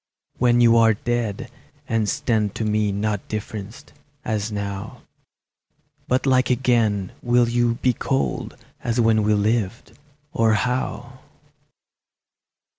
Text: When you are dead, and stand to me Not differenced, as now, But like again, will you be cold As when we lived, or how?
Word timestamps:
When 0.39 0.61
you 0.61 0.77
are 0.77 0.95
dead, 0.95 1.51
and 1.87 2.09
stand 2.09 2.55
to 2.55 2.65
me 2.65 2.91
Not 2.91 3.27
differenced, 3.27 3.93
as 4.25 4.51
now, 4.51 5.03
But 6.07 6.25
like 6.25 6.49
again, 6.49 7.11
will 7.21 7.47
you 7.47 7.75
be 7.83 7.93
cold 7.93 8.57
As 8.83 8.99
when 8.99 9.21
we 9.21 9.35
lived, 9.35 9.95
or 10.31 10.53
how? 10.55 11.19